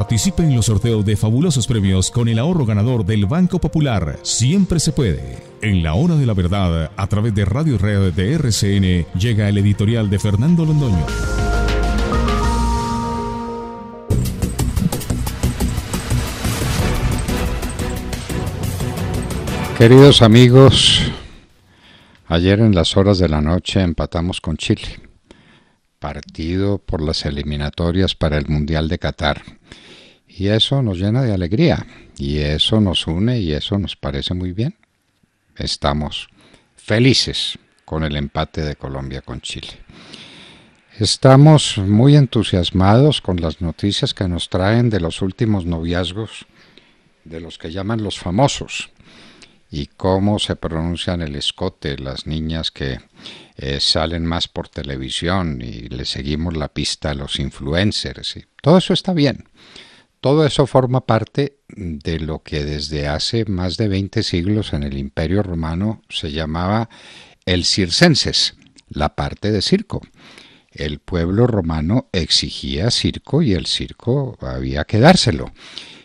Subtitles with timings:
[0.00, 4.18] Participe en los sorteos de fabulosos premios con el ahorro ganador del Banco Popular.
[4.22, 5.42] Siempre se puede.
[5.60, 9.58] En la hora de la verdad, a través de Radio Red de RCN, llega el
[9.58, 11.04] editorial de Fernando Londoño.
[19.76, 21.12] Queridos amigos,
[22.26, 25.10] ayer en las horas de la noche empatamos con Chile
[26.00, 29.42] partido por las eliminatorias para el Mundial de Qatar.
[30.36, 34.52] Y eso nos llena de alegría, y eso nos une, y eso nos parece muy
[34.52, 34.76] bien.
[35.56, 36.28] Estamos
[36.76, 39.72] felices con el empate de Colombia con Chile.
[40.98, 46.46] Estamos muy entusiasmados con las noticias que nos traen de los últimos noviazgos,
[47.24, 48.90] de los que llaman los famosos,
[49.70, 53.00] y cómo se pronuncian el escote, las niñas que
[53.56, 58.36] eh, salen más por televisión y le seguimos la pista a los influencers.
[58.36, 59.44] Y todo eso está bien.
[60.20, 64.98] Todo eso forma parte de lo que desde hace más de 20 siglos en el
[64.98, 66.90] Imperio Romano se llamaba
[67.46, 68.56] el circenses,
[68.90, 70.02] la parte de circo.
[70.72, 75.52] El pueblo romano exigía circo y el circo había que dárselo.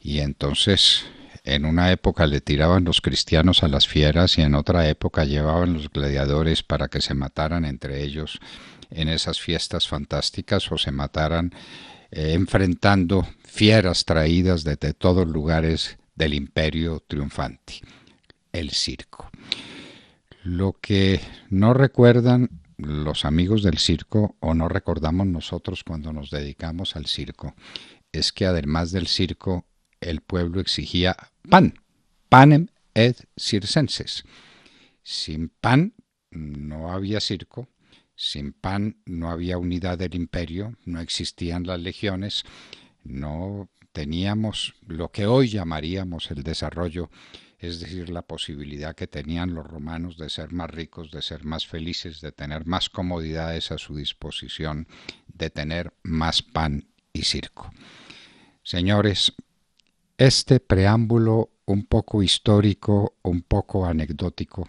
[0.00, 1.04] Y entonces
[1.44, 5.74] en una época le tiraban los cristianos a las fieras y en otra época llevaban
[5.74, 8.38] los gladiadores para que se mataran entre ellos
[8.90, 11.52] en esas fiestas fantásticas o se mataran
[12.10, 17.80] eh, enfrentando fieras traídas desde todos lugares del imperio triunfante,
[18.52, 19.30] el circo.
[20.42, 21.20] Lo que
[21.50, 22.48] no recuerdan
[22.78, 27.54] los amigos del circo o no recordamos nosotros cuando nos dedicamos al circo
[28.12, 29.66] es que además del circo
[30.00, 31.16] el pueblo exigía
[31.48, 31.74] pan,
[32.28, 34.24] panem et circenses.
[35.02, 35.94] Sin pan
[36.30, 37.68] no había circo,
[38.18, 42.42] sin pan no había unidad del imperio, no existían las legiones,
[43.04, 47.10] no teníamos lo que hoy llamaríamos el desarrollo,
[47.60, 51.68] es decir, la posibilidad que tenían los romanos de ser más ricos, de ser más
[51.68, 54.88] felices, de tener más comodidades a su disposición,
[55.28, 57.70] de tener más pan y circo.
[58.64, 59.32] Señores,
[60.16, 64.68] este preámbulo un poco histórico, un poco anecdótico,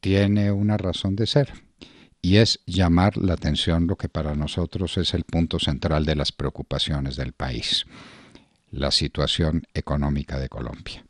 [0.00, 1.64] tiene una razón de ser
[2.24, 6.32] y es llamar la atención lo que para nosotros es el punto central de las
[6.32, 7.84] preocupaciones del país,
[8.70, 11.04] la situación económica de Colombia.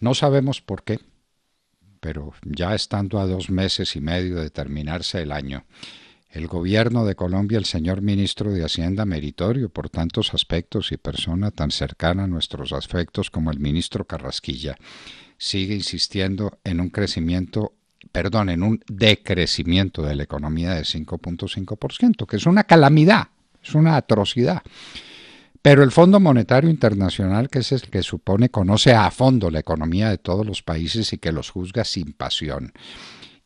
[0.00, 0.98] No sabemos por qué,
[2.00, 5.64] pero ya estando a dos meses y medio de terminarse el año,
[6.28, 11.52] el gobierno de Colombia, el señor ministro de Hacienda meritorio por tantos aspectos y persona
[11.52, 14.76] tan cercana a nuestros afectos como el ministro Carrasquilla,
[15.38, 17.74] sigue insistiendo en un crecimiento,
[18.12, 23.28] perdón, en un decrecimiento de la economía de 5.5%, que es una calamidad,
[23.62, 24.62] es una atrocidad.
[25.62, 30.10] Pero el Fondo Monetario Internacional, que es el que supone conoce a fondo la economía
[30.10, 32.72] de todos los países y que los juzga sin pasión,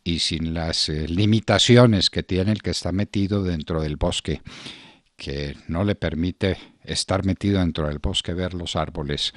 [0.05, 4.43] y sin las eh, limitaciones que tiene el que está metido dentro del bosque,
[5.17, 9.33] que no le permite estar metido dentro del bosque, ver los árboles,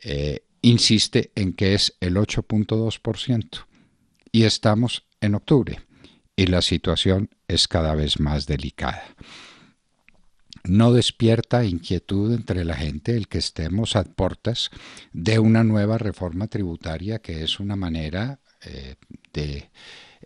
[0.00, 3.66] eh, insiste en que es el 8.2%.
[4.32, 5.80] Y estamos en octubre
[6.36, 9.04] y la situación es cada vez más delicada.
[10.64, 14.70] No despierta inquietud entre la gente el que estemos a portas
[15.12, 18.94] de una nueva reforma tributaria que es una manera eh,
[19.34, 19.70] de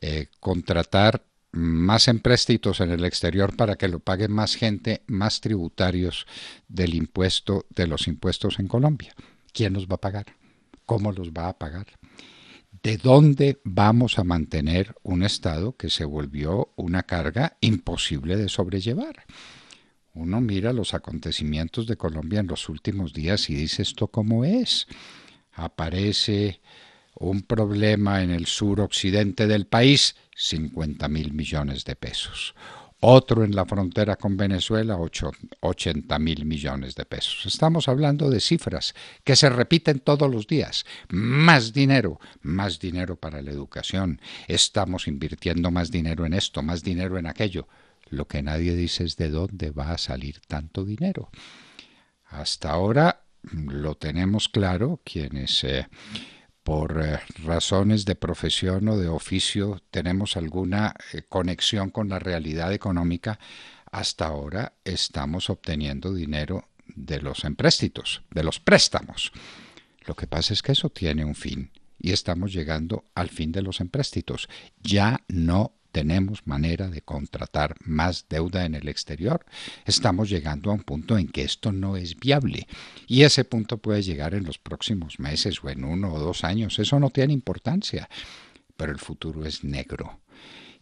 [0.01, 6.27] eh, contratar más empréstitos en el exterior para que lo pague más gente, más tributarios
[6.69, 9.15] del impuesto, de los impuestos en Colombia.
[9.53, 10.27] ¿Quién los va a pagar?
[10.85, 11.87] ¿Cómo los va a pagar?
[12.87, 19.25] ¿De dónde vamos a mantener un Estado que se volvió una carga imposible de sobrellevar?
[20.15, 24.87] Uno mira los acontecimientos de Colombia en los últimos días y dice esto cómo es.
[25.53, 26.61] Aparece
[27.19, 32.55] un problema en el suroccidente del país, 50 mil millones de pesos.
[33.01, 34.99] Otro en la frontera con Venezuela,
[35.61, 37.45] 80 mil millones de pesos.
[37.45, 40.87] Estamos hablando de cifras que se repiten todos los días.
[41.11, 44.21] Más dinero, más dinero para la educación.
[44.49, 47.69] Estamos invirtiendo más dinero en esto, más dinero en aquello.
[48.09, 51.29] Lo que nadie dice es de dónde va a salir tanto dinero.
[52.31, 55.65] Hasta ahora lo tenemos claro quienes...
[55.65, 55.87] Eh,
[56.67, 62.73] por eh, razones de profesión o de oficio tenemos alguna eh, conexión con la realidad
[62.73, 63.39] económica,
[63.93, 69.31] hasta ahora estamos obteniendo dinero de los empréstitos, de los préstamos.
[70.07, 71.71] Lo que pasa es que eso tiene un fin
[72.01, 74.49] y estamos llegando al fin de los empréstitos.
[74.83, 79.47] Ya no tenemos manera de contratar más deuda en el exterior.
[79.87, 82.69] Estamos llegando a un punto en que esto no es viable
[83.07, 86.79] y ese punto puede llegar en los próximos meses o en uno o dos años.
[86.79, 88.11] Eso no tiene importancia,
[88.77, 90.21] pero el futuro es negro.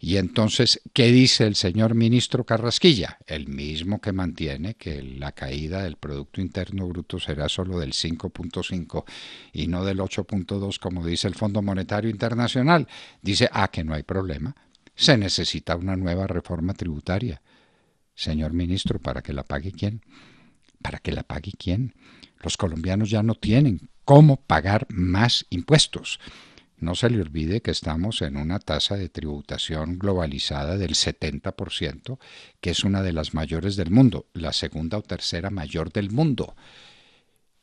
[0.01, 3.17] Y entonces, ¿qué dice el señor ministro Carrasquilla?
[3.25, 9.05] El mismo que mantiene que la caída del Producto Interno Bruto será solo del 5.5
[9.53, 12.89] y no del 8.2 como dice el Fondo Monetario Internacional.
[13.21, 14.57] Dice, ah, que no hay problema.
[14.95, 17.41] Se necesita una nueva reforma tributaria.
[18.13, 20.01] Señor ministro, ¿para que la pague quién?
[20.81, 21.93] ¿Para que la pague quién?
[22.41, 26.19] Los colombianos ya no tienen cómo pagar más impuestos.
[26.77, 32.19] No se le olvide que estamos en una tasa de tributación globalizada del 70%,
[32.61, 36.55] que es una de las mayores del mundo, la segunda o tercera mayor del mundo.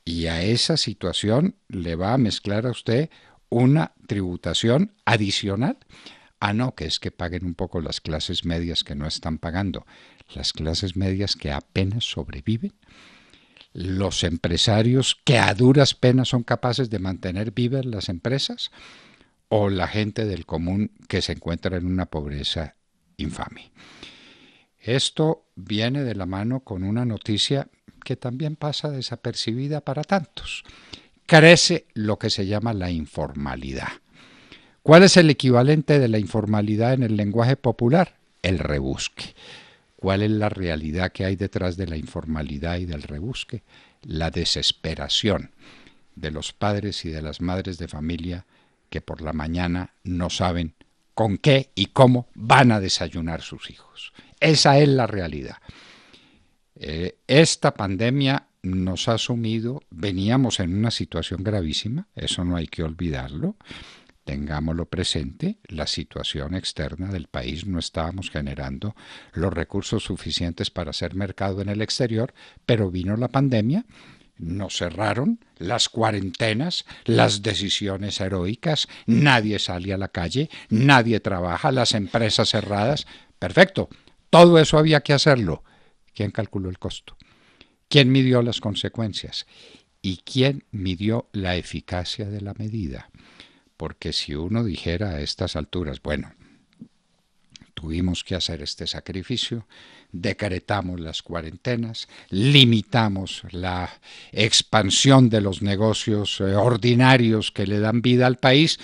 [0.04, 3.10] Y a esa situación le va a mezclar a usted
[3.48, 5.78] una tributación adicional.
[6.44, 9.86] Ah, no, que es que paguen un poco las clases medias que no están pagando.
[10.34, 12.72] Las clases medias que apenas sobreviven.
[13.72, 18.72] Los empresarios que a duras penas son capaces de mantener vivas las empresas
[19.50, 22.74] o la gente del común que se encuentra en una pobreza
[23.18, 23.70] infame.
[24.80, 27.68] Esto viene de la mano con una noticia
[28.04, 30.64] que también pasa desapercibida para tantos.
[31.24, 33.92] Crece lo que se llama la informalidad.
[34.82, 38.16] ¿Cuál es el equivalente de la informalidad en el lenguaje popular?
[38.42, 39.34] El rebusque.
[39.94, 43.62] ¿Cuál es la realidad que hay detrás de la informalidad y del rebusque?
[44.02, 45.52] La desesperación
[46.16, 48.44] de los padres y de las madres de familia
[48.90, 50.74] que por la mañana no saben
[51.14, 54.12] con qué y cómo van a desayunar sus hijos.
[54.40, 55.58] Esa es la realidad.
[56.74, 62.82] Eh, esta pandemia nos ha sumido, veníamos en una situación gravísima, eso no hay que
[62.82, 63.56] olvidarlo,
[64.24, 68.94] tengámoslo presente, la situación externa del país no estábamos generando
[69.32, 72.32] los recursos suficientes para hacer mercado en el exterior,
[72.66, 73.84] pero vino la pandemia
[74.42, 81.94] nos cerraron, las cuarentenas, las decisiones heroicas, nadie sale a la calle, nadie trabaja, las
[81.94, 83.06] empresas cerradas.
[83.38, 83.88] Perfecto,
[84.30, 85.62] todo eso había que hacerlo.
[86.14, 87.16] ¿Quién calculó el costo?
[87.88, 89.46] ¿Quién midió las consecuencias?
[90.00, 93.10] ¿Y quién midió la eficacia de la medida?
[93.82, 96.32] Porque si uno dijera a estas alturas, bueno,
[97.74, 99.66] tuvimos que hacer este sacrificio,
[100.12, 103.90] decretamos las cuarentenas, limitamos la
[104.30, 108.78] expansión de los negocios eh, ordinarios que le dan vida al país,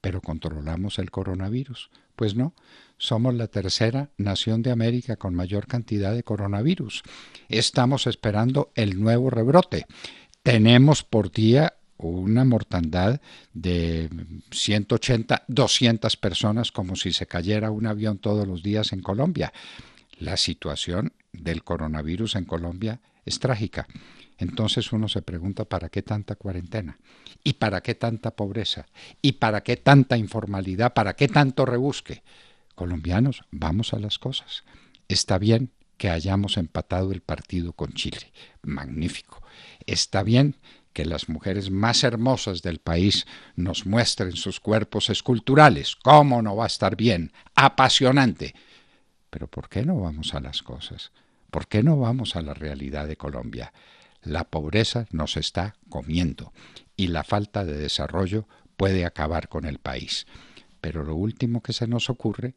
[0.00, 1.90] pero controlamos el coronavirus.
[2.16, 2.54] Pues no,
[2.98, 7.04] somos la tercera nación de América con mayor cantidad de coronavirus.
[7.48, 9.86] Estamos esperando el nuevo rebrote.
[10.42, 11.74] Tenemos por día
[12.08, 13.20] una mortandad
[13.52, 14.10] de
[14.50, 19.52] 180, 200 personas como si se cayera un avión todos los días en Colombia.
[20.18, 23.86] La situación del coronavirus en Colombia es trágica.
[24.38, 26.98] Entonces uno se pregunta para qué tanta cuarentena
[27.42, 28.86] y para qué tanta pobreza
[29.22, 32.22] y para qué tanta informalidad, para qué tanto rebusque.
[32.74, 34.64] Colombianos, vamos a las cosas.
[35.08, 38.32] Está bien que hayamos empatado el partido con Chile.
[38.62, 39.42] Magnífico.
[39.86, 40.56] Está bien
[40.94, 43.26] que las mujeres más hermosas del país
[43.56, 45.96] nos muestren sus cuerpos esculturales.
[45.96, 47.32] ¿Cómo no va a estar bien?
[47.54, 48.54] Apasionante.
[49.28, 51.12] Pero ¿por qué no vamos a las cosas?
[51.50, 53.72] ¿Por qué no vamos a la realidad de Colombia?
[54.22, 56.52] La pobreza nos está comiendo
[56.96, 60.26] y la falta de desarrollo puede acabar con el país.
[60.80, 62.54] Pero lo último que se nos ocurre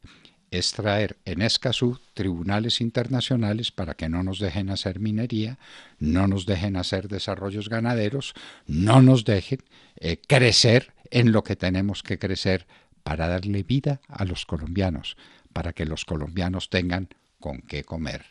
[0.52, 5.58] es traer en Escazú tribunales internacionales para que no nos dejen hacer minería,
[6.00, 8.34] no nos dejen hacer desarrollos ganaderos,
[8.66, 9.60] no nos dejen
[9.98, 12.66] eh, crecer en lo que tenemos que crecer
[13.04, 15.18] para darle vida a los colombianos,
[15.54, 18.26] para que los colombianos tengan con qué comer.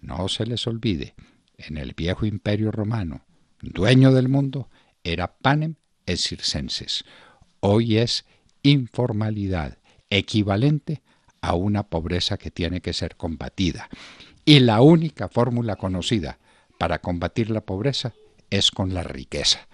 [0.00, 1.14] No se les olvide,
[1.56, 3.24] en el viejo imperio romano,
[3.60, 4.68] dueño del mundo,
[5.02, 5.74] era panem
[6.06, 7.04] et circenses.
[7.60, 8.24] Hoy es
[8.62, 9.78] informalidad,
[10.10, 11.02] equivalente
[11.48, 13.88] a una pobreza que tiene que ser combatida.
[14.44, 16.38] Y la única fórmula conocida
[16.78, 18.12] para combatir la pobreza
[18.50, 19.66] es con la riqueza.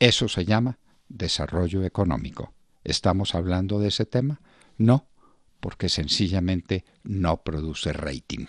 [0.00, 2.52] Eso se llama desarrollo económico.
[2.82, 4.40] ¿Estamos hablando de ese tema?
[4.76, 5.06] No,
[5.60, 8.46] porque sencillamente no produce rating.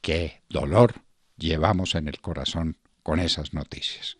[0.00, 1.02] Qué dolor
[1.36, 4.16] llevamos en el corazón con esas noticias.